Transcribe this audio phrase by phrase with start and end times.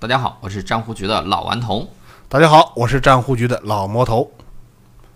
[0.00, 1.86] 大家好，我是战湖局的老顽童。
[2.26, 4.32] 大家好，我是战湖局的老魔头。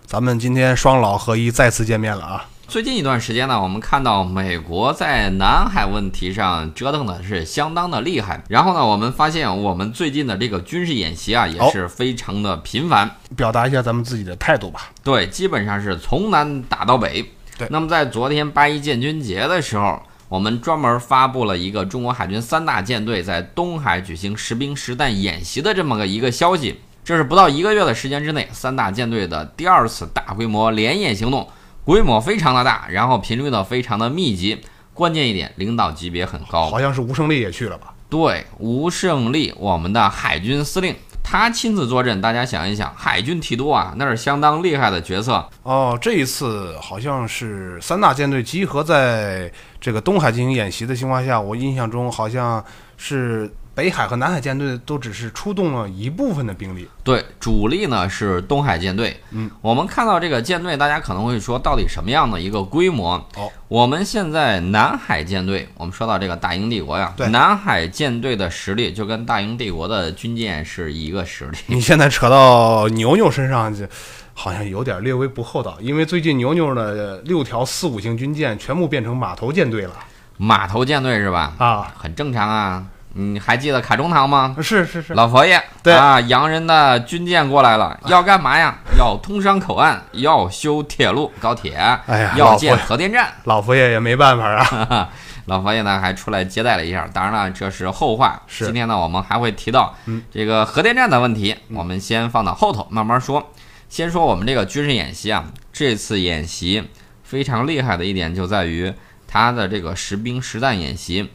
[0.04, 2.46] 咱们今天双老合一再次见面了啊！
[2.68, 8.44] 最近一段时间呢，我们看到美国在南海问题上折腾的是相当的厉害。
[8.50, 13.10] 然后呢，我们发现我们最近的这个军事演习啊，也是非常的频繁。
[13.34, 14.90] 表达一下咱们自己的态度吧。
[15.02, 17.24] 对，基本上是从南打到北。
[17.56, 17.66] 对。
[17.70, 20.02] 那么在昨天八一建军节的时候，
[20.34, 26.80] 我们专门发布了一个中国海军三大舰队在东海举行实兵实弹演习的这么个一个消息。
[27.04, 31.48] 这是不到一个月的时间之内，三大舰队的第二次大规模联演行动。
[31.84, 34.58] 规模非常的大，然后频率呢非常的密集，
[34.92, 37.94] 关键一点，领导级别很高，好像是吴胜利也去了吧？
[38.10, 42.20] 对，吴胜利，我们的海军司令，他亲自坐镇。
[42.20, 45.98] 大家想一想，海军提督啊，那是相当厉害的角色哦。
[46.00, 52.64] 这一次好像是三大舰队集合在这个东海进行演习的情况下，我印象中好像
[52.96, 53.52] 是。
[53.74, 59.20] 北海和南海舰队都只是出动了一部分的兵力，对，主力呢是东海舰队。
[59.32, 63.14] 嗯，我们看到这个舰队，大家可能会说，到底什么样的一个规模？
[63.36, 71.58] 哦，我们现在南海舰队，我们说到这个大英帝国呀，对，南海舰队的实力就跟大英帝国的军舰是一个实力。
[71.66, 73.88] 你现在扯到牛牛身上，去
[74.34, 79.94] 好像有点略微不厚道，因为最近牛牛的六条四五型军舰全部变成码头舰队了，
[80.36, 81.54] 码头舰队是吧？
[81.58, 82.86] 啊，很正常啊。
[83.16, 84.56] 你还记得卡中堂吗？
[84.60, 88.76] 是是是，老佛爷，对啊，洋人的军舰过来了，要干嘛呀？
[88.98, 91.74] 要通商口岸，要修铁路、高铁，
[92.06, 93.32] 哎呀，要建核电站。
[93.44, 95.08] 老佛爷也没办法啊。
[95.46, 97.08] 老佛爷呢，还出来接待了一下。
[97.12, 98.42] 当然了，这是后话。
[98.46, 99.94] 是，今天呢，我们还会提到
[100.32, 103.52] 这个核电站的问题，我们先放到后头慢慢说。
[103.88, 106.82] 先说我们这个军事演习啊，这次演习
[107.22, 108.92] 非常厉害的一点就在于
[109.28, 111.30] 它的这个实兵实弹演习。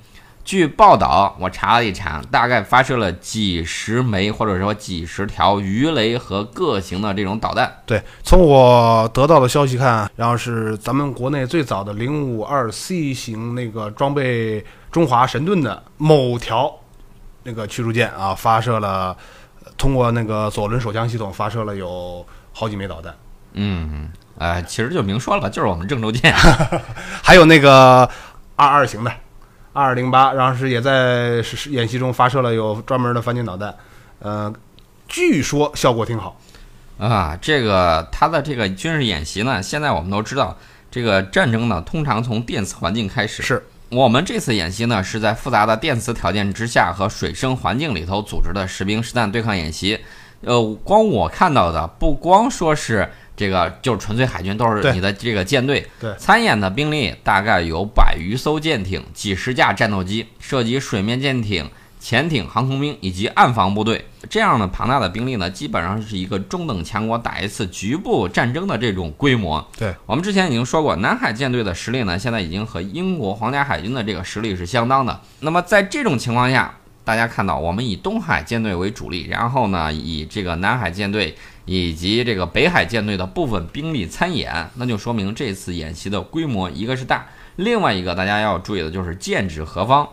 [0.50, 7.72] 据报道，我查了一查，大概发射了几十枚或者说几十条鱼雷和各型的这种导弹。
[7.86, 16.74] 对，从我得到的消息看，然后是咱们国内最早的零五二 C 型那个装备中华神盾的某条
[17.44, 19.16] 那个驱逐舰啊，发射了
[19.78, 23.14] 通过那个左轮手枪系统发射了有好几枚导弹。
[23.54, 26.34] 嗯，哎，其实就明说了吧，就是我们郑州舰，
[27.22, 28.10] 还有那个
[28.56, 29.14] 二二型的。
[29.72, 33.74] 二零八，然后是也在演习中发射了有专门的反舰导弹，
[34.20, 34.52] 呃，
[35.08, 36.40] 据说效果挺好
[36.98, 37.38] 啊。
[37.42, 40.58] 这个它的这个军事演习呢，现在我们都知道，
[40.90, 43.44] 这个战争呢通常从电磁环境开始。
[43.44, 50.00] 是我们这次演习呢是在复杂的电磁条件之下和水生环境里头组织的实兵实弹对抗演习。
[50.42, 53.10] 呃，光我看到的不光说是。
[53.40, 55.88] 这个就是纯粹海军，都是你的这个舰队。
[55.98, 61.70] 对，参演的兵力大概有百余艘舰艇、几十架战斗机，涉及水面舰艇、
[62.02, 64.04] 潜艇、航空兵以及岸防部队。
[64.30, 69.66] 这样的庞大的兵力呢，基本上是一个中等强国打一次局部战争的这种规模。
[69.78, 75.18] 对我们之前已经说过，南海舰队的实力呢，现在已经和英国皇家海军的这个实力是相当的。
[75.40, 81.34] 那么在这种情况下，大家看到我们以东海舰队为主力，然后呢，以这个南海舰队。
[81.72, 90.08] 以及这个北海舰队的部分兵力参演，那就说明这次演习的规模一个是大，另外一个大家要注意的就是剑指何方。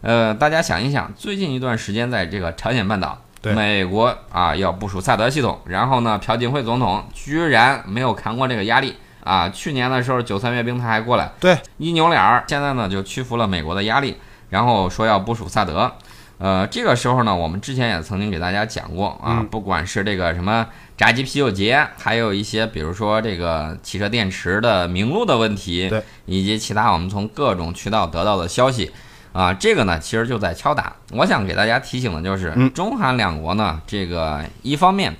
[0.00, 9.50] 呃，大家想一想，最近一段时间在这个朝鲜半岛，美国啊要部署萨德系统，然后呢，朴槿惠总统居然没有扛过这个压力啊。
[9.50, 14.16] 去年的时候九三阅兵他还过来，对，一扭脸儿，现在呢就屈服了美国的压力，
[14.48, 15.92] 然后说要部署萨德。
[16.38, 20.66] 呃，这个时候呢，我们之前也曾经给大家讲过啊，不管是这个什么
[21.02, 28.88] 炸鸡啤酒节，还有一些比如说这个汽车电池的名录的问题，对，以及其他我们从各种渠道得到的消息，
[29.32, 30.94] 啊，这个呢其实就在敲打。
[31.10, 35.16] 我想给大家提醒的就是，中韩两国呢，这个一方面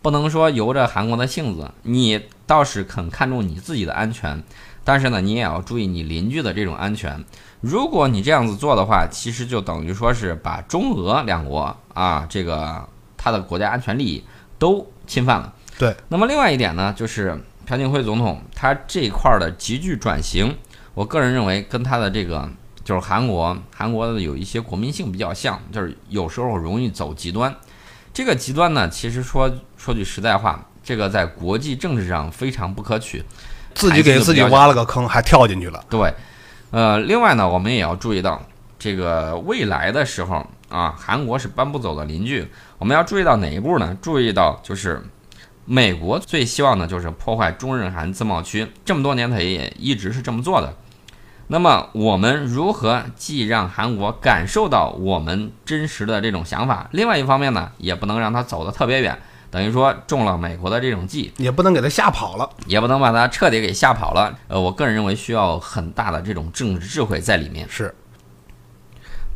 [0.00, 4.40] 不能说由着韩国的性子，你倒是肯看重你自己的安全，
[4.84, 7.24] 但是呢，你也要注意你邻居的这种安全。
[7.60, 14.22] 如果你这样子做的话，其实就等于说是把中俄两国啊，这个它的国家安全利益
[14.60, 15.52] 都侵犯了。
[15.78, 15.94] 对。
[16.08, 20.56] 那么另外一点呢，就是朴槿惠总统他这一块的急剧转型，
[20.94, 22.48] 我个人认为跟他的这个
[22.84, 27.54] 就是韩国，韩国的有一些国民性比较像，就是有时候容易走极端。
[28.12, 33.24] 这个极端呢，其实说说句实在话，这个在国际政治上非常不可取，
[33.74, 35.84] 自己给自己挖了个坑，还跳进去了。
[35.88, 36.14] 对。
[36.70, 38.40] 呃，另外呢，我们也要注意到，
[38.78, 42.48] 这个未来的时候啊，韩国是搬不走的邻居。
[42.78, 43.96] 我们要注意到哪一步呢？
[44.00, 45.02] 注意到就是
[45.64, 50.74] 美国最希望的就是破坏中日韩自贸区，这么多年他也一直是这么做的。
[51.48, 59.16] 那么我们如何既让韩国感受到我们真实的这种想法，另外一方面呢，也不能让他走得特别远，
[59.50, 62.48] 等于说中了美国的这种计，也不能给他吓跑了。
[62.66, 64.34] 也不能把他彻底给吓跑了。
[64.48, 67.68] 呃，我个人认为需要很大的这种政治智慧在里面。
[67.68, 67.94] 是，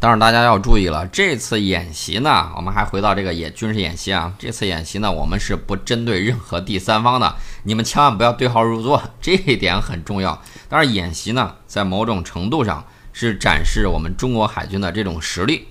[0.01, 7.35] 当然大家要注意了，这次演习呢，我们还回到这个演军事演习啊，这次演习呢，我们是不针对任何第三方的，
[7.65, 10.41] 你们千万不要对号入座，这一点很重要。
[10.69, 15.67] 当然，演习呢，在某种程度上是展示我们中国海军的这种实力。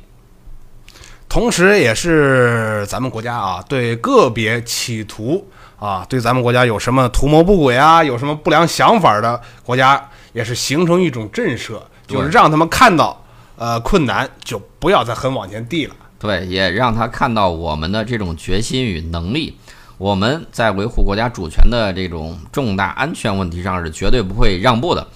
[1.30, 5.50] 同时，也是咱们国家啊，对个别企图
[5.80, 13.23] 啊，对咱们国家有什么图谋不轨啊，有什么不良想法的国家，也是形成一种震慑，就是让他们看到，
[13.57, 15.95] 呃，困难就不要再很往前递了。
[16.19, 19.57] 对，也让他看到我们的这种决心与能力。
[19.98, 25.07] 我们在维护国家主权的这种重大安全问题上是绝对不会让步的。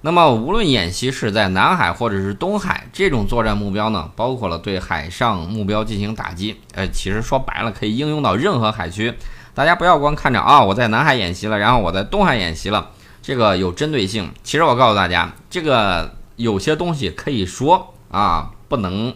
[0.00, 6.58] 那么，无论演习是在南海或者是东海，这种作战目标呢，包括了对海上目标进行打击。
[6.74, 9.12] 呃，其实说白了，可以应用到任何海区。
[9.52, 14.32] 大家不要光看着啊，我在南海演习了，然后我在东海演习了，这个有针对性。
[14.42, 19.12] 其实我告诉大家，这个有些东西可以说啊，不能；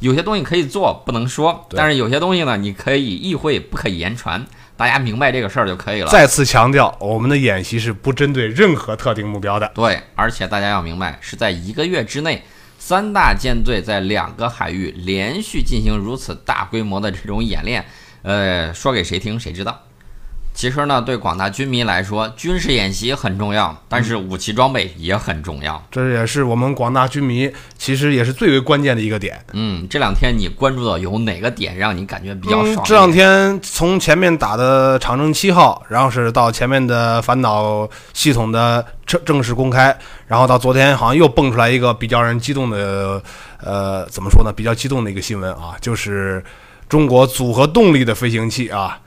[0.00, 1.66] 有些东西可以做，不能说。
[1.70, 4.44] 但是有些东西呢，你可以意会，不可言传。
[4.76, 6.08] 大家明白这个事儿就可以了。
[6.08, 9.70] 再次强调，我们的演习是不针对任何特定目标的。
[9.74, 12.42] 对，而且大家要明白，是在一个月之内，
[12.78, 17.84] 三大舰队在两个海域连续进行如此大规模的这种演练。
[18.22, 19.78] 呃，说给谁听，谁知道？
[20.54, 25.82] 其实呢，对广大军迷来说，军事演习很重要，但是武器装备也很重要。
[25.90, 29.42] 这也是我们广大军迷其实也是最为关键的一个点。
[29.54, 32.84] 嗯，这两天你关注到有哪个点让你感觉比较爽？
[32.84, 39.96] 这两天从前面打的长征七号，然后是到前面的反导系统的正正式公开，
[40.26, 43.20] 然后到昨天好像又蹦出来一个比较让人激动的，
[43.60, 44.52] 呃，怎么说呢？
[44.54, 46.44] 比较激动的一个新闻啊，就是
[46.88, 49.00] 中国组合动力的飞行器啊。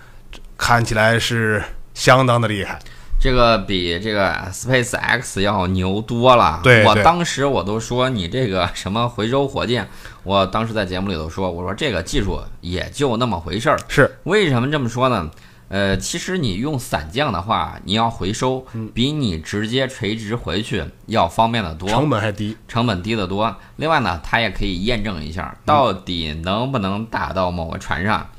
[0.58, 1.64] 看起来是
[1.94, 2.80] 相当的厉害，
[3.20, 6.62] 这个比这个 Space X 要牛多了。
[6.64, 9.88] 对，我当时我都说你这个什么回收火箭，
[10.24, 13.78] 我当时在节目里头说，我说这个技术也就那么回事儿。
[13.88, 15.30] 是为什么这么说呢？
[15.68, 23.54] 呃，其实你用伞降的话，你要回收，比你直接垂直回去要方便的多，成本还低，成本低得多。
[23.78, 28.30] 另外呢，它也可以验证一下到底能不能打到某个船上，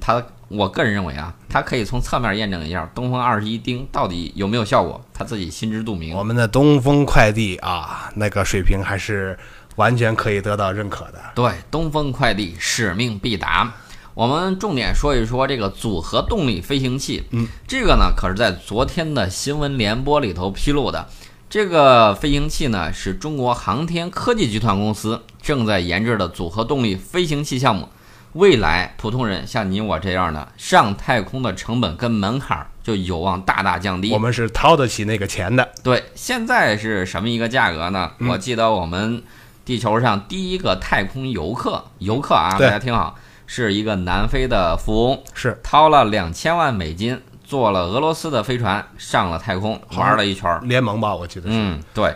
[0.00, 0.24] 它。
[0.48, 6.14] 我个人认为啊，他可以从侧面验证一下东风二十一丁到底有没有效果，他自己心知肚明。
[6.14, 9.36] 我们的东风快递啊，那个水平还是
[9.74, 11.20] 完全可以得到认可的。
[11.34, 13.72] 对，东风快递使命必达。
[14.14, 17.24] 我们重点说一说这个组合动力飞行器。
[17.32, 21.08] 嗯，这个呢，可是在昨天的新闻联播里头披露的。
[21.50, 27.88] 这个飞行器呢，是中国航天科技集团公司正在研制的组合动力飞行器项目。
[28.36, 34.12] 未来普通人像你我这样的上太空的成本跟门槛就有望大大降低。
[34.12, 35.66] 我们是掏得起那个钱的。
[35.82, 38.12] 对，现在是什么一个价格呢？
[38.28, 39.22] 我记得我们
[39.64, 43.16] 地球上第一个太空游客，游客啊，大家听好，
[43.46, 50.60] 是一个南非的富翁，是掏了两千万美金，坐了俄罗斯的飞船上了太空，玩了一圈。
[50.68, 51.56] 联盟吧，我记得是。
[51.56, 52.14] 嗯，对，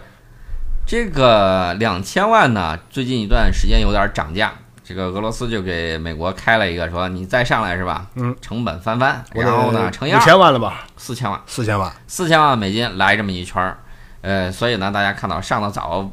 [0.87, 4.53] 这个两千万呢，最近一段时间有点涨价。
[4.91, 8.07] 这个俄罗斯就给美国开了一个，说你再上来是吧？
[8.17, 10.85] 嗯，成本翻番，然后呢，乘以五千万了吧？
[10.97, 13.79] 四千万，四千万，四千万美金来这么一圈儿，
[14.23, 16.11] 呃，所以呢，大家看到上的早，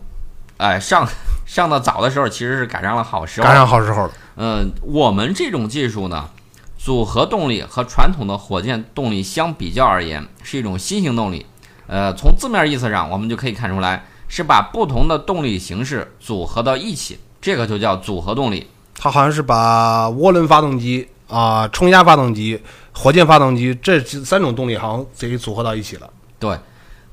[0.58, 1.08] 哎，上
[1.48, 4.12] 上的早的时候，其实是赶上了好时候，赶上好时候了。
[4.36, 6.30] 嗯，我们这种技术呢，
[6.78, 11.48] 组合动力和传统的火箭动力相比较而言，是一种新型动力。
[11.88, 17.18] 呃，从字面意思上，我们就可以看出来，是把不同的动力形式组合到一起。
[17.41, 18.67] 这个就叫组合动力，
[18.98, 22.62] 它好像是把涡轮发动机啊、冲压发动机、
[22.94, 26.10] 火箭发动机这三种动力好像自己组合到一起了。
[26.39, 26.58] 对，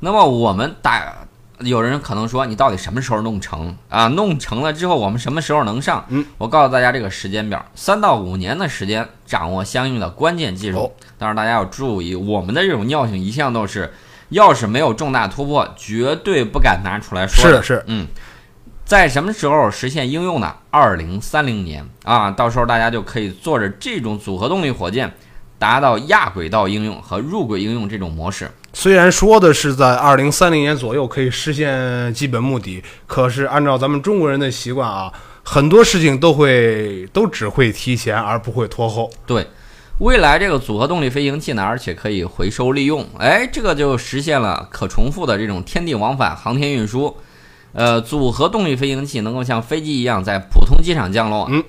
[0.00, 1.14] 那么我们打
[1.60, 4.08] 有人可能说，你到底什么时候弄成啊？
[4.08, 6.04] 弄成了之后，我们什么时候能上？
[6.08, 10.92] 嗯，我告诉大家这个时间表，三到五年的时间，掌握相应的关键技术。
[11.16, 13.92] 但是，大家要注意，我们的这种尿性一向都是，
[14.30, 17.48] 要是没有重大突破，绝对不敢拿出来说。
[17.48, 18.06] 是是，嗯。
[18.84, 20.54] 在什么时候实现应用呢？
[20.70, 25.10] 二零三零年啊，到时候大家就可以坐着这种组合动力火箭，
[25.58, 28.50] 达到亚轨道应用和入轨应用这种模式。
[28.74, 35.10] 虽然说的是在二零三零年左右可以实现基本目的，可是按照咱们中国人的习惯啊，
[35.42, 39.10] 很多事情都会都只会提前而不会拖后。
[39.24, 39.46] 对，
[40.00, 47.16] 未来这个组合动力飞行器呢，而且可以回收利用，哎，这个就实现了可重复的这种天地往返航天运输。
[47.74, 51.46] 呃，组合动力飞行器能够像飞机一样在普通机场降落。
[51.50, 51.62] 嗯，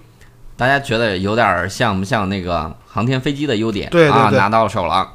[0.55, 3.89] 大家觉得有点像不像那个航天飞机的优点？
[4.11, 5.13] 啊，拿到手了，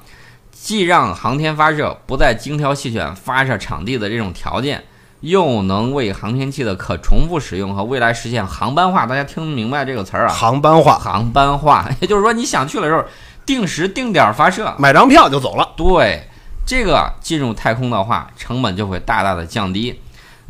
[0.51, 4.83] 既让航天发射不再精挑细选发射场地的这种条件，
[5.21, 9.07] 又能为航天器的可重复使用和未来实现航班化。
[9.07, 10.33] 大家听明白这个词儿啊？
[10.33, 13.05] 航班化，航班化， 也就是说你想去的时候，
[13.47, 14.75] 定时定点发射。
[14.77, 15.69] 买张票就走了。
[15.77, 16.25] 对，
[16.67, 20.01] 这个进入太空的话，成本就会大大的降低。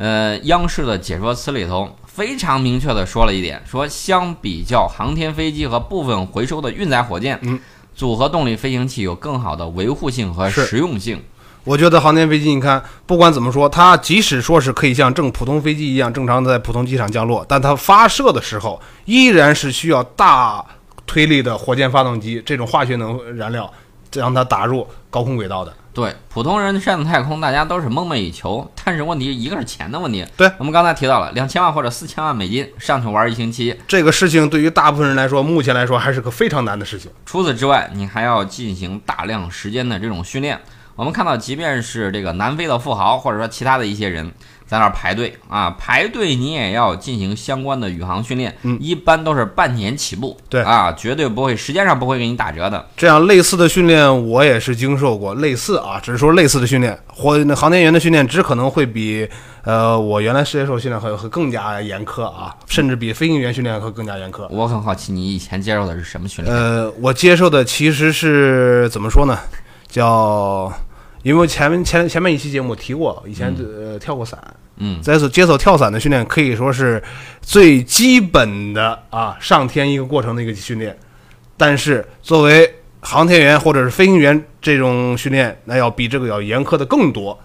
[0.00, 7.61] 呃，央视的解说词里头非常明确的说了一点，说相比较航天飞机和部分回收的运载火箭，嗯，
[7.95, 11.23] 组合动力飞行器有更好的维护性和实用性。
[11.64, 20.64] 我觉得航天飞机，你看，不管怎么说，它即使说是可以像正普通飞机一样正常地在普通机场降落，但它发射的时候依然是需要大
[21.04, 23.71] 推力的火箭发动机这种化学能燃料，
[24.14, 25.71] 让它打入高空轨道的。
[25.92, 30.25] 对，普通人上太空，大家都是梦寐以求，但是问题一个是钱的问题。
[30.37, 37.11] 对我们刚才提到了两千万或者四千万美金上去玩一星期，这个事情对于大部分人来说，目前来说还是个非常难的事情。
[37.26, 40.61] 除此之外，你还要进行大量时间的这种训练。
[40.94, 44.30] 我们看到，即便是这个南非的富豪，或者说其他的一些人，
[44.71, 52.87] 在那儿排队啊，排队你也要进行相关的宇航训练，嗯一般都是半年起步，对啊，绝对不会，时间上不会给你打折的。
[52.97, 59.29] 这样类似的训练我也是经受过，类似啊，只是说类似的训练，或那航天员的训练只可能会比
[59.65, 64.47] 呃我原来接受训练会会更加严苛啊，甚至比飞行员训练会更加严苛。
[64.50, 66.57] 我很好奇，你以前接受的是什么训练？
[66.57, 69.37] 呃，我接受的其实是怎么说呢？
[69.89, 70.73] 叫，
[71.23, 74.39] 因为前面前前面一期节目提过，以前呃跳过伞，
[74.77, 77.03] 嗯，在此接受跳伞的训练可以说是
[77.43, 80.97] 最基本的啊上天一个过程的一个训练，
[81.57, 87.39] 但是作为航天员或者是飞行员这种训练，那要比这个要严苛的更多，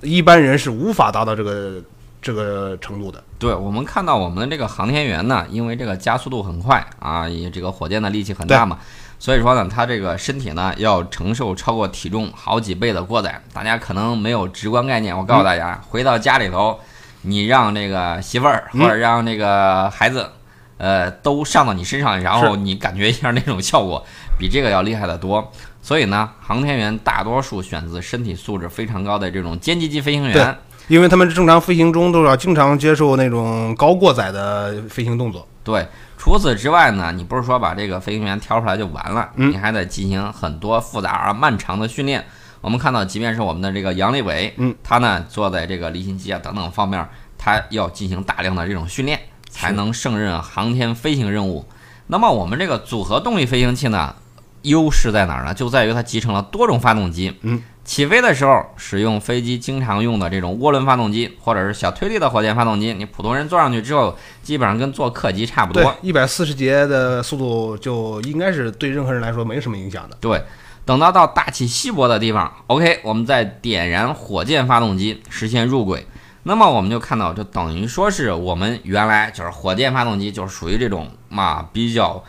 [0.00, 1.82] 一般人是无法达到这个
[2.20, 3.22] 这个程度的。
[3.38, 8.78] 对，我们看到我们的这个航天员呢，因为这个加速度很快啊，也这个火箭的力气很大嘛，
[9.22, 13.40] 所以说呢，他这个身体呢要承受超过体重好几倍的过载。
[13.52, 16.76] 大家可能没有直观概念，我告诉大家，回到家里头，
[17.20, 20.28] 你让这个媳妇儿或者让这个孩子，
[20.76, 24.04] 呃，都上到你身上，然后你感觉一下那种效果，
[24.36, 25.52] 比这个要厉害得多。
[25.80, 30.58] 所以呢，航天员大多数选择身体素质非常高的这种歼击机飞行员。
[30.88, 35.46] 因为他们正常飞行中都要经常接受那种高过载的飞行动作。
[35.62, 35.86] 对，
[36.22, 42.24] 除此之外呢，你不是说把这个飞行员挑出来就完了，嗯你还得进行很多复杂而漫长的训练。
[42.60, 47.04] 我们看到，即便是我们的这个杨利伟，嗯，他呢坐在这个离心机啊等等方面，
[47.36, 49.18] 他要进行大量的这种训练，
[49.50, 51.66] 才能胜任航天飞行任务。
[52.06, 54.14] 那么我们这个组合动力飞行器呢，
[54.62, 55.54] 优势在哪儿呢？
[55.54, 57.36] 就在于它集成了多种发动机。
[57.42, 62.94] 嗯，起飞的时候使用飞机经常用的这种涡轮发动机，或者是小推力的火箭发动机。
[62.94, 70.16] 你普通人坐上去之后，基本上跟坐客机差不对多。，一百四十节的速度就应该是对任何人来说没什么影响的。
[70.20, 70.42] 对，
[70.84, 76.06] 等到到大气稀薄的地方，OK，我们再点燃火箭发动机实现入轨。
[76.44, 82.22] 那么我们就看到，就等于说是我们原来就是火箭发动机，就是属于这种嘛比较，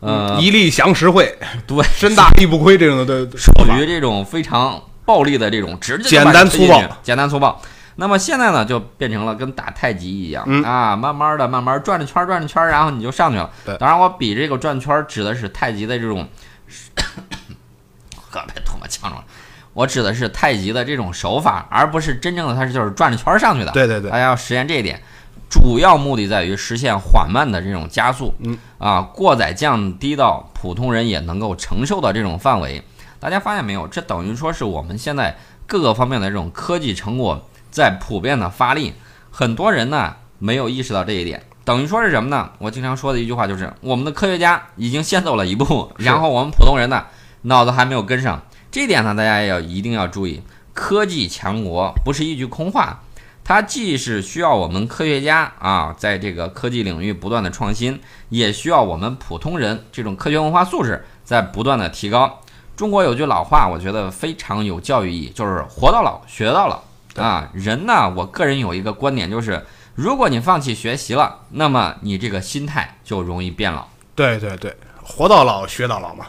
[0.00, 1.36] 呃，一力降十会，
[1.66, 7.60] 对，身大力不亏这种的的属于这种非常暴力的这种直接简单粗暴简单粗暴。
[7.96, 13.50] 那么现在呢，就变成了跟打太极一样、嗯啊，慢慢的、慢慢转着圈儿、转着圈儿，然后你就上去了。
[13.64, 16.28] 对当然我比这个转圈儿指的是太极的这种，
[18.30, 19.24] 可别吐沫呛着了。
[19.72, 23.72] 我指的是太极的这种手法，而不是真正的它是就是转着圈儿上去的。
[23.72, 25.02] 对对对大，家要实现这一点，
[25.48, 32.82] 主要目的在于实现缓慢的这种加速，嗯啊，过载降低到普通人也能够承受的这种范围。
[33.18, 33.88] 大家发现没有？
[33.88, 35.36] 这等于说是我们现在
[35.66, 38.92] 各个方面的这种科技成果在普遍的发力，
[39.30, 41.42] 很多人呢没有意识到这一点。
[41.64, 42.50] 等于说是什么呢？
[42.58, 47.04] 我经常说的一句话就是，我们的科学家已经先走了一步，然后我们普通人呢
[47.42, 48.42] 脑子还没有跟上。
[48.70, 53.02] 这一点呢，大家也要一定要注意，科技强国不是一句空话，
[53.48, 62.40] 它既是需要我们科学家啊，在这个科技领域不断的创新，也需要我们普通人这种科学文化素质在不断的提高。
[62.76, 66.82] 中国有句老话，我觉得非常有教育意义，就是“活到老，学到老”。
[67.18, 69.64] 啊，人呢，我个人有一个观点，就是
[69.94, 73.86] 如果你放弃学习了，那么你这个心态就容易变老。
[74.14, 76.26] 对对对，活到老学到老嘛。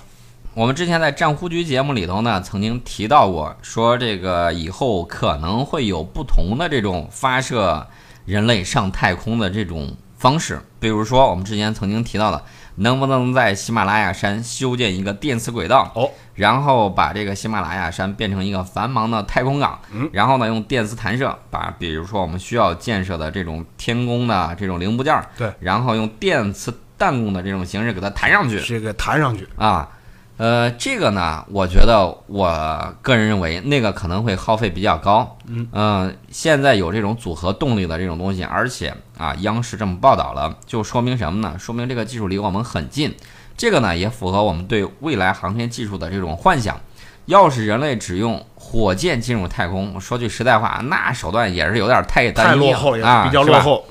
[0.56, 7.88] 我们之前在战忽局节目里头呢，曾经提到过，说这个以后可能会有不同的这种发射
[8.26, 12.44] 人类上太空的这种方式，比如说我们之前曾经提到的
[12.76, 15.90] 能不能在喜马拉雅山修建一个电磁轨道？
[15.96, 28.60] 哦，然后把这个喜马拉雅山变成一个繁忙的太空港，嗯，然后呢，用电磁弹射把，比如说我们需要建设的这种天宫的这种零部件儿，对，然后用电磁弹弓的这种形式给它弹上去。
[28.60, 29.88] 这个弹上去，啊。
[30.40, 35.38] 呃，这个呢，我觉得我个人认为那个可能会耗费比较高。
[35.48, 41.60] 嗯呃现在有这种组合动力的这种东西，而且啊，央视这么报道了，就说明什么呢？
[41.60, 43.14] 说明这个技术离我们很近。
[43.58, 46.80] 这个呢，也符合我们对未来航天技术的这种幻想。
[47.26, 53.84] 要是人类只用火箭进入太空，说句实在话，那手段也是有点太单一太落后，也啊，比较落后。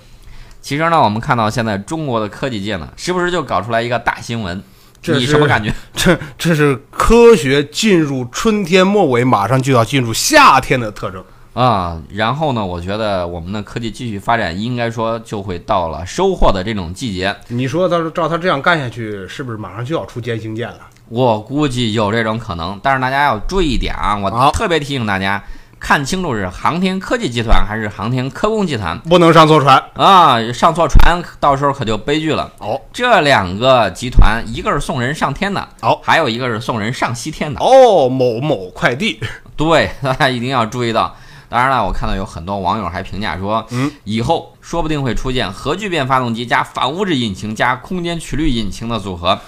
[0.62, 4.62] 其实呢，我们看到现在中国的科技界呢，时不时就搞出来一个大新闻，你
[5.00, 5.72] 这是什么感觉？
[5.94, 11.24] 这这是科学进入春天末尾，马上就要进入夏天的特征。
[11.54, 17.34] 啊，然后呢，我觉得我们的科技继续发展，应该说就会到了收获的这种季节。
[17.48, 20.78] 你说，他照他这样干下去，是不是马上就要出歼星舰了？
[21.08, 24.16] 我估计有这种可能，但是大家要注意一点啊！
[24.16, 25.42] 我特别提醒大家，
[25.80, 29.82] 看清楚是航天科技集团还是航天科工集团不能上错船。
[29.94, 30.40] 啊！
[30.52, 32.50] 上错船，到时候可就悲剧了。
[32.58, 37.60] 哦这两个集团，一个是送人上天的，哦还有一个是送人上西天的。
[37.60, 39.20] 哦，某某快递，
[39.56, 41.14] 对， 大家一定要注意到。
[41.48, 49.38] 当然了，我看到有很多网友还评价说，嗯，以后说不定会出现核聚变发动机加反物质引擎加空间曲率引擎的组合。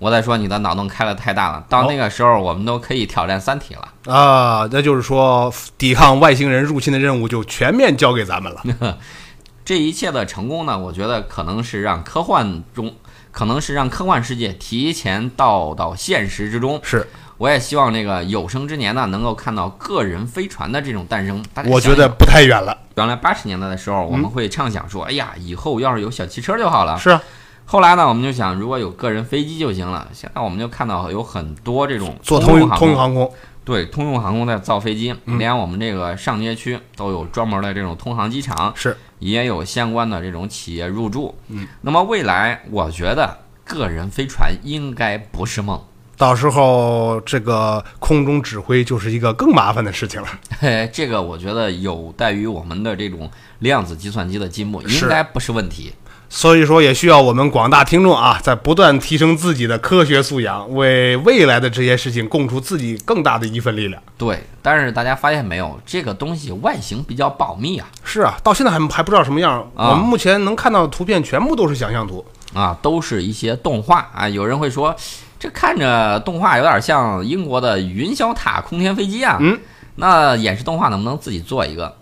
[0.00, 4.12] 我在说你的脑洞开的太大了，到那个时候我们都可以挑战三体了。
[4.12, 8.98] 啊，那就是说，抵抗外星人入侵的任务就全面交给咱们了。
[9.62, 12.94] 这一切的成功呢，我觉得可能是让科幻中，
[13.30, 16.80] 可能是让科幻世界提前到到现实之中。
[16.82, 21.44] 是，我也希望这个有生之年呢，能够看到个人飞船的这种诞生。
[21.52, 22.76] 大家我觉得不太远了。
[22.96, 26.98] 原来八十年代的时候，我们会畅想说，哎呀，以后要是有小汽车就好了。
[26.98, 27.22] 是啊，
[27.70, 30.08] 后来呢，我们就想，如果有个人飞机就行了。
[30.12, 33.32] 现在我们就看到有很多这种做通用通航空，
[33.64, 41.32] 对，通用航空在造飞机，嗯连我们这个上街区都有专门的这种通航机场，是也有相关的这种企业入驻。
[41.46, 45.80] 嗯，那么未来，我觉得个人飞船应该不是梦。
[46.16, 50.26] 到时候这个空中指挥就是一个更麻烦的事情了。
[50.58, 55.92] 嘿，这个我觉得有待于我们的这种量子计算机的进步，应该不是问题。
[56.32, 64.00] 所以说，也需要我们广大听众啊，在不断提升自己的科学素养，为未来的这些事情供出自己更大的一份力量。
[64.16, 69.60] 对，但是大家发现没有，这个东西外形比较保密啊，是啊，到现在还还不知道什么样。
[69.74, 72.24] 啊我们目前能看到的图片全部都是想象图。
[72.54, 74.28] 啊，都是一些动画啊。
[74.28, 74.94] 有人会说，
[75.38, 79.36] 这看着动画有点像英国的云霄塔空天飞机啊。
[79.40, 79.58] 嗯，
[79.96, 81.96] 那演示动画能不能自己做一个？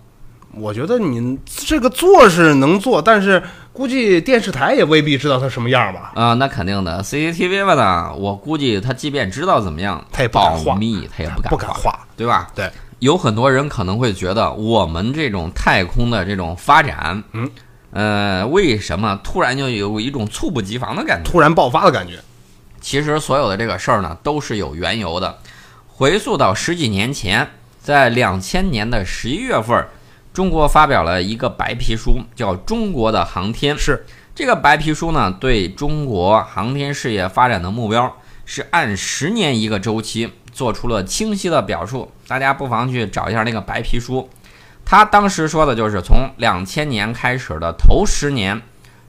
[0.54, 3.40] 我觉得你这个做是能做，但是
[3.78, 6.10] 估计电视台也未必知道它什么样吧。
[6.16, 7.00] 啊、那肯定的。
[7.00, 12.06] CCTV 吧呢，我估计他即便知道怎么样，他也不敢画保密，他也不敢画，不敢画。
[12.16, 12.50] 对吧？
[12.56, 17.48] 对，有很多人可能会觉得，我们这种太空的这种发展，嗯，
[17.92, 21.30] 呃，为什么突然就有一种猝不及防的感觉？
[21.30, 22.18] 突然爆发的感觉。
[22.80, 25.38] 其实所有的这个事儿呢，都是有缘由的。
[25.86, 27.48] 回溯到十几年前，
[27.80, 29.88] 在两千年的十一月份儿，
[30.38, 33.74] 中国发表了一个白皮书，叫《中国的航天》。
[33.76, 42.12] 是这个白皮书呢，对中国航天事业发展的目标是按十年一个周期做出了清晰的表述。
[42.28, 44.30] 大家不妨去找一下那个白皮书。
[44.84, 48.62] 他当时说的就是从两千年开始的头十年，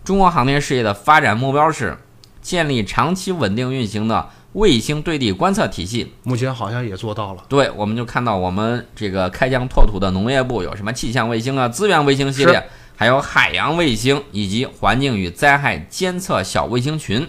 [0.03, 1.95] 中国航天事业的发展目标是
[2.41, 6.11] 建立长期稳定运行的卫星对地观测体系。
[6.23, 7.43] 目前好像也做到了。
[7.47, 12.63] 对，我们就看到我们这个开疆拓土的农业部有什么气象卫星啊、资源卫星系列，
[12.95, 17.27] 还有海洋卫星以及环境与灾害监测小卫星群，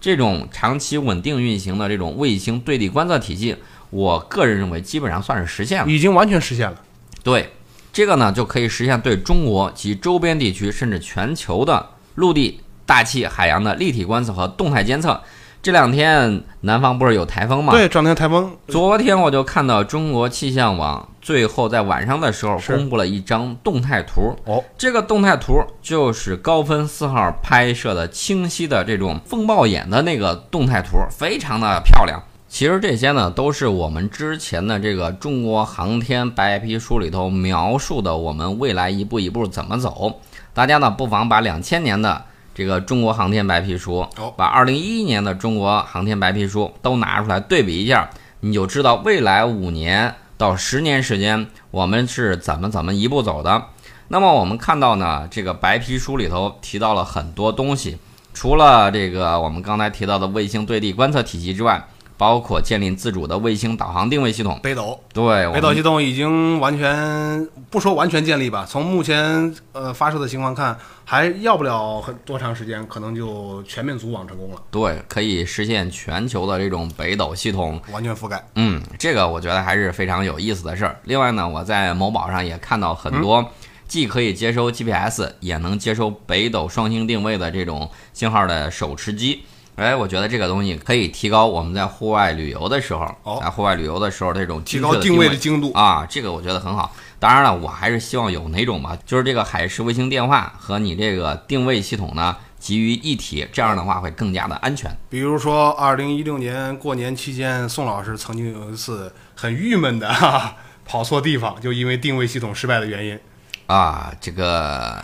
[0.00, 3.56] 这种长期稳定运行的这种卫星对地观测体系，
[3.90, 5.90] 我个人认为基本上算是实现了。
[5.90, 6.80] 已经完全实现了。
[7.24, 7.50] 对，
[7.92, 15.20] 这个呢就可以实现对中国及周边地区甚至全球的陆地、大气、海洋的立体观测和动态监测。
[15.62, 17.74] 这两天南方不是有台风吗？
[17.74, 24.34] 对，这两天台风昨天我就看到中国气象网最后在晚上的时候公布了一张动态图。
[24.46, 32.18] 哦，这个动态图就是高分四号拍摄的清晰的这种风暴眼的那个动态图，非常的漂亮。
[32.48, 40.20] 其实这些呢，都是我们之前的这个中国航天白皮书里头描述的我们未来一步一步怎么走。
[40.54, 42.24] 大家呢，不妨把两千年的
[42.60, 53.68] 这个中国航天白皮书哦，把二零一一年的中国航天白皮书都拿出来对比一下，你就知道未来五年到十年时间我们是怎么怎么一步走的。
[54.08, 57.96] 那么我们看到呢，这个白皮书里头提到了很多东西，
[58.34, 61.82] 除了这个我们刚才提到的卫星对地观测体系之外，
[62.20, 64.60] 包括建立自主的卫星导航定位系统。
[64.62, 74.62] 北斗，对，北斗系统已经完全不说完全建立吧，从目前呃发射的情况看，还要不了很多长时间，可能就全面组网成功了。
[74.70, 78.44] 对，可以实现全球的这种北斗系统完全覆盖。
[78.56, 81.00] 嗯，这个我觉得还是非常有意思的事儿。
[81.04, 83.50] 另外呢，我在某宝上也看到很多
[83.88, 89.40] 既可以接收 GPS，也能接收北斗双星定位的这种信号的手持机。
[89.80, 96.94] 哎，我觉得这个东西可以提高我们在户外旅游的时候，在户外旅游的时候这种提高定位的精度啊，这个我觉得很好。
[97.18, 104.94] 当然了，我还是希望有哪种吧，就是这个海事卫星电话和你这个定位系统呢集于一体，这样的话会更加的安全。
[105.08, 113.18] 比如说，二零一六年过年期间，宋老师曾经有一次很郁闷的哈 跑错地方，就因为定位系统失败的原因
[113.66, 115.02] 啊，这个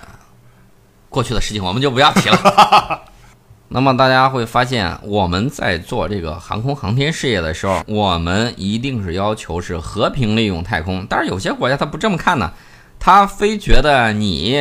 [1.09, 3.03] 过去的事情我们就不要提了。
[3.69, 11.05] 那么大家会发现，我们在做这个航空航天事业的时候，我们一定是要求是和平利用太空。
[11.11, 12.53] 但是有些国家他不这么看呢，
[13.01, 14.57] 他非觉得你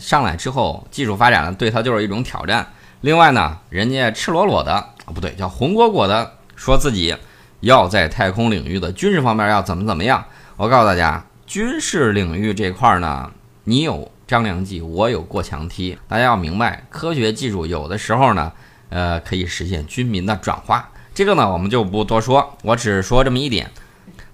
[0.00, 2.66] 上来之后技术发展了，对他就是一种挑战。
[3.02, 7.16] 另外呢，人家赤裸裸的啊，不对，叫红果果的说自己
[7.60, 10.24] 要在太空领域的军事方面要怎么怎么样。
[10.56, 13.30] 我告诉大家，军事领域这块呢，
[13.62, 14.10] 你有。
[14.30, 15.98] 张良计，我有过墙梯。
[16.06, 18.52] 大家要明白，科学技术有的时候呢，
[18.88, 20.88] 呃，可以实现军民的转化。
[21.12, 23.68] 这个呢，我们就不多说，我只说这么一点：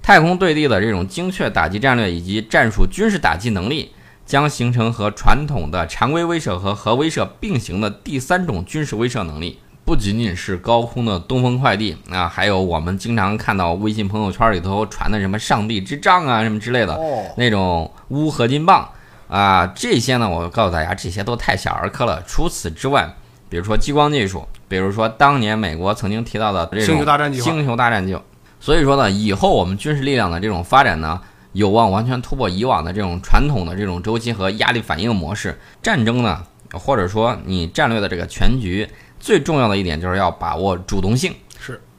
[0.03, 3.93] 太空对地的这种精确打击战略以及战术军事打击能力，
[4.27, 9.61] 将形成和传统的常规威慑和核威慑并行的第三种军事威慑能力。
[9.87, 17.01] 不仅仅是高空的东风快递啊，还有我们经常看到微信朋友圈里头传的什么“上帝之杖”啊，什么之类的
[17.39, 18.87] 那种钨合金棒。
[19.29, 22.23] 啊，这些呢，我告诉大家，这些都太小儿科了。
[22.27, 23.13] 除此之外，
[23.49, 28.23] 比如说激光技术，比如说当年美国曾经提到的这种星球大战计划，星球大战计划。
[28.61, 31.21] 所以说呢，以后我们军事力量的这种发展呢，
[31.53, 35.59] 有望完全突破以往的这种传统的这种周期和压力反应模式。
[35.83, 41.35] 战争呢，或者说你战略的这个全局，最重要的一点就是要把握主动性。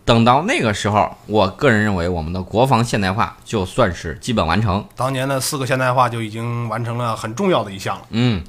[0.07, 4.85] 等到那个时候，我个人认为我们的国防现代化就算是基本完成。
[4.95, 8.03] 当年的四个现代化就已经完成了很重要的一项了。
[8.11, 8.41] 嗯，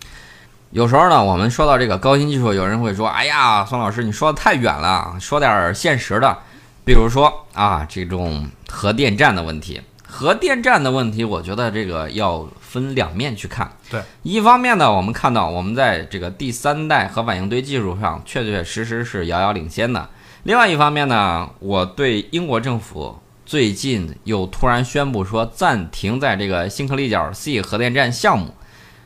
[0.70, 6.38] 有时候呢，我们说到这个高新技术，有人会说：“哎呀，孙老师，你说的太远了，说点现实的，
[6.84, 9.82] 比如说啊，这种核电站的问题。
[10.06, 13.68] 核电站的问题，我觉得这个要分两面去看。
[13.90, 20.08] 对，一方面呢，我们看到我们在这个第三代核反应堆技术上确确实实是遥遥领先的。
[20.44, 28.54] 另外一方面呢，我对英国政府最近又突然宣布说暂停在这个新克利角 C 核电站项目，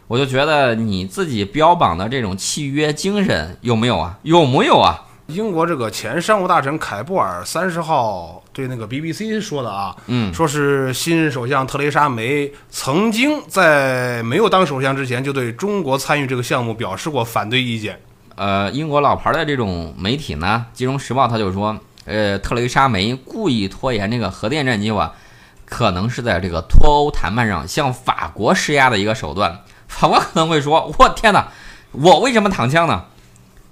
[0.07, 4.19] 我就觉得你自己标榜的这种契约精神有没有啊？
[4.23, 5.07] 有木有啊？
[5.29, 17.99] 英国这个前商务大臣凯布尔三十号对那个 BBC 说的啊，嗯，说是新任首相特蕾莎梅曾经在没有当首相之前就对中国参与这个项目表示过反对意见。
[18.35, 25.15] 呃，英国老牌的这种媒体呢，《金融时报》他就说，呃，特蕾莎梅故意拖延这个核电站计划，
[25.65, 29.61] 可能是在这个脱欧谈判上向法国施压的一个手段。
[29.87, 31.49] 法国可能会说：“我天哪，
[31.93, 33.05] 我为什么躺枪呢？”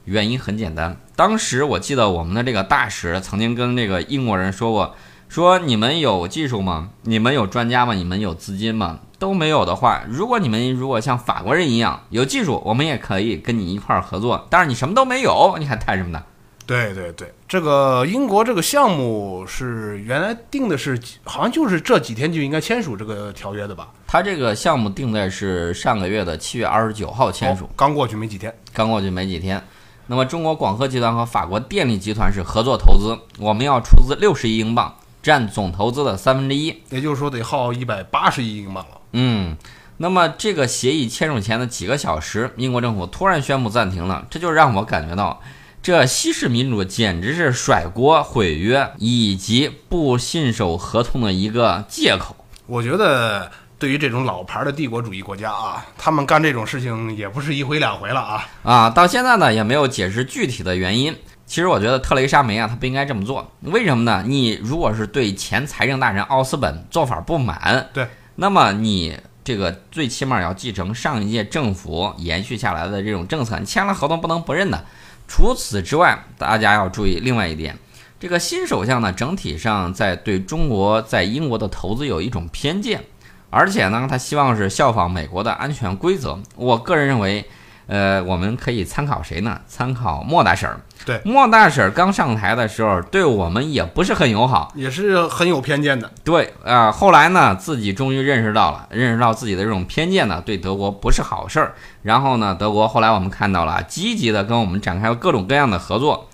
[0.05, 4.95] 原因很简单，当时我记得我们的这个大使曾经跟这个英国人说过，
[5.29, 6.91] 说你们有技术吗？
[7.03, 7.95] 你们有专家吗？
[7.95, 8.99] 你们有资金吗？
[9.21, 14.47] 都没有的话，如果你们如果像法国人一样有技术，我们也可以跟你一块儿合作。
[14.49, 16.23] 但是你什么都没有，你还谈什么呢？
[16.67, 23.89] 对对对，这个英国这个项目是原来定的是，好像就是这几天就应该签署这个条约的吧？
[24.07, 29.63] 他这个项目定在是上个月的七月二十九号签署，刚过去没几天，刚过去没几天。
[30.07, 39.00] 那么中国广核集团和法国电力集团是合作投资，我们要出资六十亿英镑，占总投资的三分之一，也就是说得耗一百八十亿英镑了。
[39.13, 39.57] 嗯，
[39.97, 45.41] 那么这个协议签署前的几个小时，英国政府突然宣布暂停了，这就让我感觉到，
[45.83, 52.37] 这西式民主简直是甩锅、毁约以及不信守合同的一个借口。
[52.67, 58.91] 我觉得，对于这种老牌的帝国主义国家啊，他们干这种事情也不是一回两回了啊啊！
[58.91, 61.17] 到现在呢，也没有解释具体的原因。
[61.47, 63.51] 其实我觉得特蕾莎梅啊，她不应该这么做。
[63.63, 64.23] 为什么呢？
[64.25, 68.07] 你如果是对前财政大臣奥斯本做法不满，对。
[68.41, 74.83] 那么你这个最起码要继承上一届政府延续下来的这种政策，你签了合同不能不认的。
[75.29, 77.77] 除此之外，大家要注意另外一点，
[78.19, 83.05] 这个新首相呢，整体上在对中国在英国的投资有一种偏见，
[83.51, 86.41] 而且呢，他希望是效仿美国的安全规则。
[86.57, 87.45] 我个人认为，
[87.91, 89.61] 呃，我们可以参考谁呢？
[89.67, 90.79] 参考莫大婶儿。
[91.05, 96.09] 对，莫大婶儿刚上台的时候，对我们也不是很友好，也是很有偏见的。
[96.23, 101.75] 对啊、后来呢，自己终于认识到了，认识到自己的这种偏见呢，对德国不是好事儿。
[102.03, 106.29] 然后呢，德国后来我们看到了，积极的跟我们展开了各种各样的合作。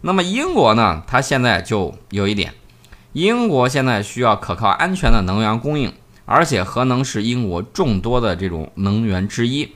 [0.00, 2.54] 那么英国呢，它现在就有一点，
[3.12, 5.92] 英国现在需要可靠安全的能源供应，
[6.24, 9.74] 而且核能是英国众多的这种能源之一。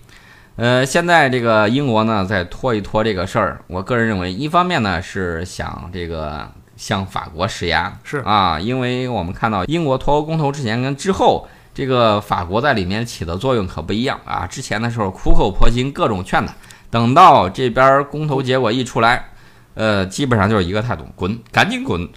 [0.56, 3.60] 呃，现在这个英国呢，在拖一拖这个事儿。
[3.66, 14.46] 我个人认为，一方面呢是想这个向法国施压，是啊，因为我们看到英国脱欧公投之前跟之后，这个法国在里面起的作用可不一样啊。
[14.46, 16.54] 之前的时候苦口婆心，各种劝他，
[16.90, 19.26] 等到这边公投结果一出来，
[19.74, 22.08] 呃，基本上就是一个态度，滚，赶紧滚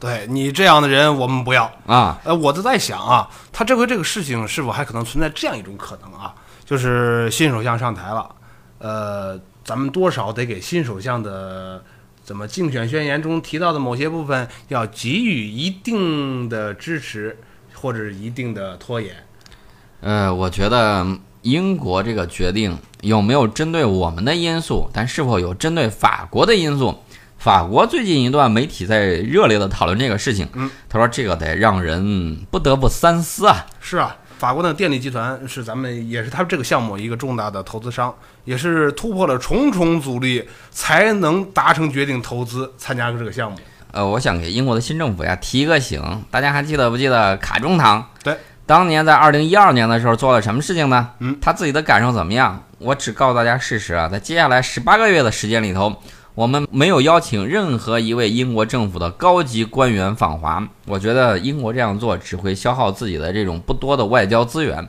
[0.00, 1.70] 对你这样的人，我们不要。
[1.86, 2.18] 啊！
[2.24, 6.34] 呃，我就在想啊，他这回这个事情是否还可能存在这样一种可能啊？
[6.68, 8.28] 就是新首相上台了，
[8.76, 11.82] 呃，咱们多少得给新首相的
[12.22, 17.38] 怎么竞选宣言中提到的某些部分要给予一定的支持
[17.72, 19.16] 或者一定的拖延。
[20.02, 21.06] 呃，我觉得
[21.40, 26.98] 英国这个决定有没有针对我们的因素，但是否有针对法国的因素？
[27.38, 33.64] 法国最近一段媒体在热烈的讨论这个事情，嗯，他说这个得让人不得不三思啊。
[33.80, 43.58] 是啊，法国的电力集团是咱们也是他们这个项目一个重大的投资商，也是突破了重重阻力才能达成决定投资参加这个项目。
[43.90, 48.08] 呃，我想给英国的新政府呀提一个醒，大家还记得不记得卡中堂？
[48.22, 51.10] 对，当年在二零一二年的时候做了什么事情呢？
[51.18, 52.62] 嗯，他自己的感受怎么样？
[52.78, 56.00] 我只告诉大家事实啊，在接下来十八个月的时间里头，
[56.38, 60.62] 我们没有邀请任何一位英国政府的高级官员访华。
[60.86, 64.88] 我觉得英国这样做只会消耗自己的这种不多的外交资源。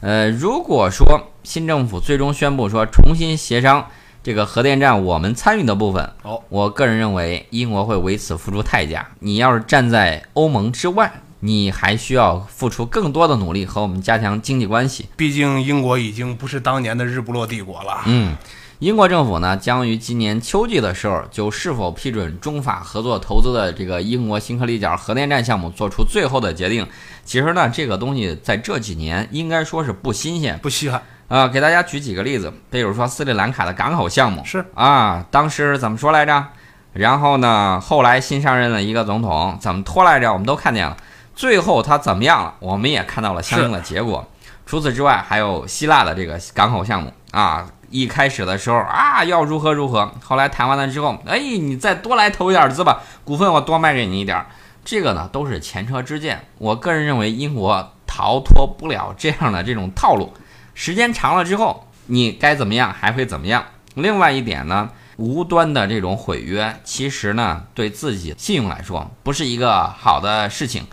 [0.00, 3.86] 呃，如果说新政府最终宣布说重新协商
[4.24, 9.06] 这个核电站我们参与的部分，哦，我个人认为英国会为此付出代价。
[9.20, 15.06] 你要是站在欧盟之外，你还需要付出更多的努力和我们加强经济关系。
[15.16, 18.02] 毕竟英国已经不是当年的日不落帝国了。
[18.06, 18.36] 嗯，
[18.80, 26.86] 英国政府呢将于今年秋季的时候就是否批准中法合作投资的这个英国新克利角核电站项目做出最后的决定。
[27.24, 36.46] 其实呢，这个东西在这几年应该说是不新鲜不稀罕，啊、给大家举几个例子，比如说斯里兰卡的港口项目是啊，当时怎么说来着？
[36.92, 40.32] 然后呢，后来新上任的一个总统，怎么拖来着？
[40.32, 40.96] 我们都看见了。
[41.34, 42.54] 最后他怎么样了？
[42.60, 44.24] 我们也看到了相应的结果。
[44.64, 54.46] 除此之外，还有希腊的这个港口项目啊，一开始的时候啊要如何如何，后来谈完了之后，哎，你再多来投一点资吧，股份我多卖给你一点儿。
[54.84, 56.44] 这个呢都是前车之鉴。
[56.58, 60.32] 我个人认为英国逃脱不了这样的这种套路，
[60.74, 63.64] 时间长了之后，你该怎么样还会怎么样。
[63.94, 70.86] 另外一点呢，无端的这种毁约，其实呢对自己信用来说不是一个好的事情。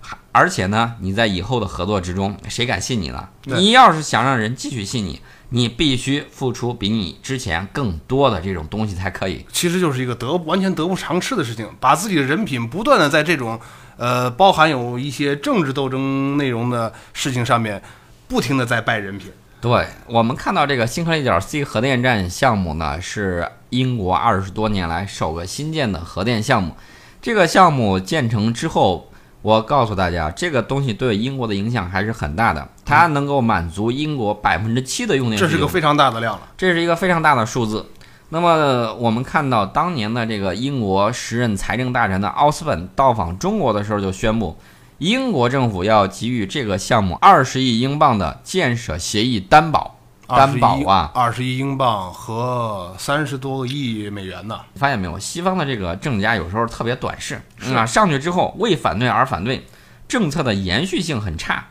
[0.00, 3.28] 还而且呢，你在以后的合作之中，谁敢信你呢？
[3.44, 9.44] 你要是想让人继续信你，你必须付出比你之前更多的这种东西才可以。
[9.52, 13.60] 其实就是一个得完全得不偿失的事情，把自己的人品不断的在这种
[13.96, 17.82] 呃包含有一些政治斗争内容的事情上面，
[18.26, 19.30] 不停的在败人品。
[19.60, 26.74] 对我们看到这个新克利角 C 核电站项目呢，是英国二十多年来首个新建的核电项目。
[27.20, 29.09] 这个项目建成之后，
[29.42, 32.68] 我告诉大家，这个东西对英国的影响还是很大的。
[32.84, 36.40] 它能够满足英国百分之七的用电这是个非常大的量了。
[36.58, 37.86] 这是一个非常大的数字。
[38.28, 44.56] 那么我们看到当年的这个英国时任财政大臣的奥斯本到访中国的时候，就宣布，
[44.98, 49.96] 英国政府要给予这个项目二十亿英镑的建设协议担保。
[50.36, 54.60] 担保啊，二十亿英镑和三十多个亿美元呢。
[54.76, 55.18] 发现没有？
[55.18, 59.66] 西方的这个政家有时候特别短视，嗯啊，上去之后为反对而反对，
[60.08, 61.66] 政策的延续性很差。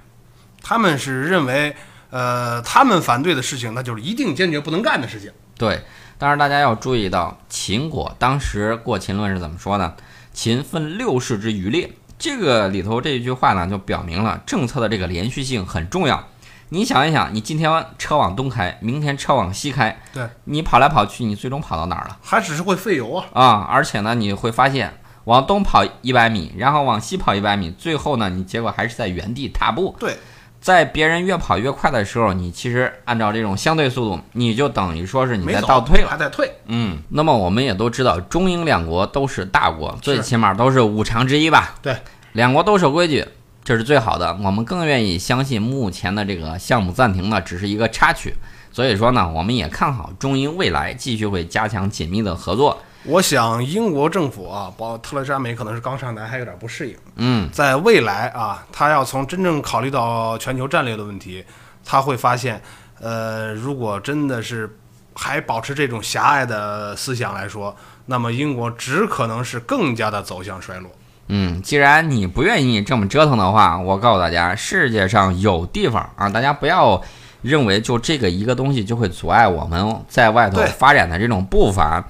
[0.61, 1.75] 他们是认为，
[2.09, 5.31] 呃，他们反对的事情，那就是一定坚决不能干的事情。
[5.57, 5.81] 对，
[6.17, 9.93] 当然大家要注意到，秦国当时过秦论是怎么说呢？
[10.33, 16.27] 秦分六世之余烈，这个里头这一句话呢，就表明了政策的这个连续性很重要。
[16.71, 22.17] 你想一想，你今天车往东开，明天车往西开，对你跑来跑去，你最终跑到哪儿了？
[22.21, 23.25] 还只是会费油啊。
[23.33, 29.95] 啊，而且呢，你会发现往东跑一百米，然后往西跑一百米，最后呢，你结果还是在原地踏步。
[29.99, 30.15] 对，
[30.61, 36.09] 在别人越跑越快的时候，你其实按照这种相对速度，你就等于说是你在倒退了。
[36.11, 36.51] 还在退。
[36.67, 41.73] 嗯，那么我们也都知道，中英两国都是大国，最起码都是五常之一吧。
[41.81, 41.97] 对，
[42.33, 43.25] 两国都守规矩，
[43.63, 44.37] 这是最好的。
[44.43, 48.33] 我们更愿意相信目前的这个项目暂停呢，只是一个插曲。
[48.71, 52.77] 所以说呢，我们也看好中英未来继续会加强紧密的合作。
[53.05, 56.95] 我想英国政府啊，包括特蕾莎梅可能是刚上台，还有点不适应。
[57.15, 61.43] 嗯，在未来啊，他要从真正考虑到全球战略的问题，
[61.83, 62.61] 他会发现，
[62.99, 64.77] 呃，如果真的是
[65.15, 70.91] 还保持这种狭隘的思想来说，那么英国只可能是更加的走向衰落。
[71.29, 77.01] 嗯，既然你不愿意这么折腾的话，我告诉大家，世界上有地方啊，大家不要
[77.41, 82.03] 认为就这个一个东西就会阻碍我们在外头发展的这种步伐。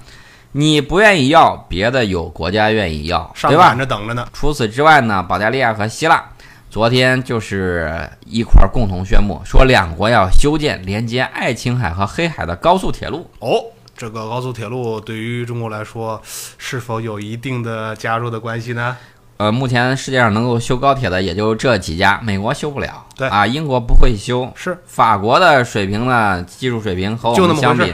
[0.52, 3.78] 你不愿意要，别的有国家愿意要，上对吧赶？
[3.78, 4.26] 着等着呢。
[4.32, 6.24] 除此之外呢，保加利亚和希腊
[6.70, 13.28] 昨天就是一块儿共同宣布，说两国要修建连接爱琴海和黑海的高速铁路。
[13.40, 13.62] 哦，
[14.00, 16.18] 这个高速铁路对于中国来说，
[16.56, 18.96] 是否有一定的加入的关系呢？
[19.36, 27.92] 呃，目前世界上能够修高铁的也就这几家，美国修不了，对啊，英国不会修，是法国的水平呢，技术水平和我们相比，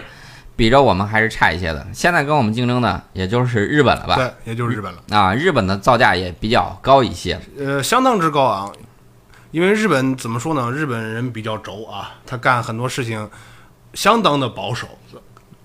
[0.55, 1.85] 比着我们还是差一些的。
[1.93, 4.15] 现在跟我们竞争的也就是日本了吧？
[4.15, 5.03] 对，也就是日本了。
[5.11, 7.37] 啊，日本的造价也比较高一些。
[7.59, 8.73] 呃，相当之高昂，
[9.51, 10.71] 因为日本怎么说呢？
[10.71, 13.29] 日本人比较轴啊，他干很多事情
[13.95, 14.87] 相当的保守，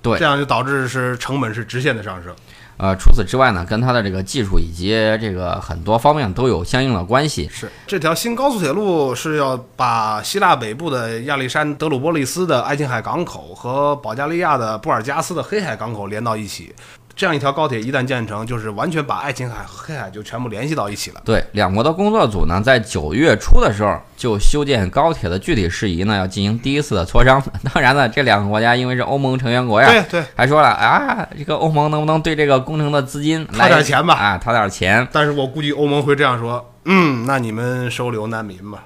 [0.02, 2.34] 对这样就导致是成本是直线的上升。
[2.78, 4.90] 呃，除此之外呢，跟它的这个技术以及
[5.22, 7.48] 这个很多方面都有相应的关系。
[7.54, 16.74] 是这条新高速铁路是要把希腊北部的亚历山德鲁波利斯的爱琴海港口和保加利亚的布尔加斯的黑海港口连到一起。
[17.16, 21.22] 这样一条高铁一旦建成，就是完全把爱琴海和黑海就全部联系到一起了。
[21.26, 27.42] 对，两国的工作组呢，在九月初的时候就修建高铁的具体事宜呢，要进行第一次的磋商。
[27.74, 35.08] 当然呢，这两个国家因为是欧盟成员国呀，对对，还说了啊，这个欧盟能不能对这个工程的资金来 掏点钱吧啊，掏点钱。
[35.12, 38.86] 但是我估计欧盟会这样说：嗯，那你们收留难民吧。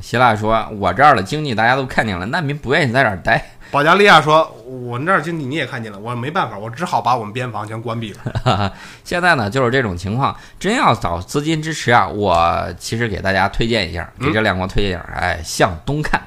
[0.00, 3.44] 希腊说，我这儿的经济大家都看见了，难民不愿意在这儿待。
[3.70, 8.72] 保加利亚说：“我们这儿经济你也看见了，我没办法，我只好把我们边防全关闭了。
[9.04, 10.36] 现在呢，就是这种情况。
[10.58, 16.20] 真要找资金支持啊，我其实给大家推荐一下，给这两国推荐一下，哎，向东看。